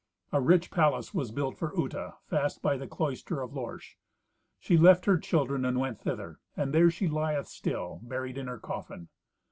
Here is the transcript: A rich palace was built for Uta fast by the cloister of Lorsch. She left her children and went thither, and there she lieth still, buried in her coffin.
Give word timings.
A 0.31 0.41
rich 0.41 0.71
palace 0.71 1.13
was 1.13 1.29
built 1.29 1.55
for 1.59 1.73
Uta 1.77 2.15
fast 2.23 2.63
by 2.63 2.75
the 2.75 2.87
cloister 2.87 3.39
of 3.43 3.53
Lorsch. 3.53 3.97
She 4.59 4.75
left 4.75 5.05
her 5.05 5.19
children 5.19 5.63
and 5.63 5.79
went 5.79 6.01
thither, 6.01 6.39
and 6.57 6.73
there 6.73 6.89
she 6.89 7.07
lieth 7.07 7.45
still, 7.45 7.99
buried 8.01 8.39
in 8.39 8.47
her 8.47 8.57
coffin. 8.57 9.09